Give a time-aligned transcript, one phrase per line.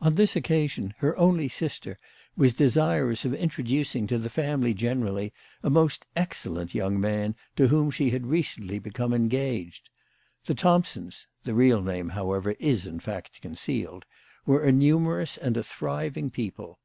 [0.00, 1.98] On this occasion her only sister
[2.38, 5.30] was desirous of introducing to the family generally
[5.62, 9.90] a most excellent young man to whom she had recently become engaged.
[10.46, 14.06] The Thompsons, the real name, however, is in fact concealed,
[14.46, 16.78] were a numerous and a thriving people.